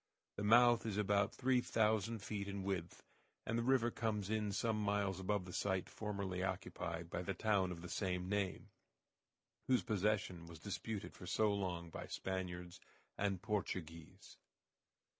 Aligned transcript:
The 0.37 0.43
mouth 0.43 0.83
is 0.87 0.97
about 0.97 1.31
three 1.35 1.61
thousand 1.61 2.23
feet 2.23 2.47
in 2.47 2.63
width, 2.63 3.03
and 3.45 3.55
the 3.55 3.61
river 3.61 3.91
comes 3.91 4.31
in 4.31 4.51
some 4.51 4.81
miles 4.81 5.19
above 5.19 5.45
the 5.45 5.53
site 5.53 5.87
formerly 5.87 6.41
occupied 6.41 7.11
by 7.11 7.21
the 7.21 7.35
town 7.35 7.71
of 7.71 7.83
the 7.83 7.87
same 7.87 8.27
name, 8.27 8.69
whose 9.67 9.83
possession 9.83 10.47
was 10.47 10.57
disputed 10.57 11.13
for 11.13 11.27
so 11.27 11.53
long 11.53 11.91
by 11.91 12.07
Spaniards 12.07 12.79
and 13.15 13.43
Portuguese. 13.43 14.37